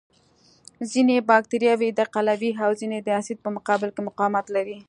[0.91, 4.77] ځینې بکټریاوې د قلوي او ځینې د اسید په مقابل کې مقاومت لري.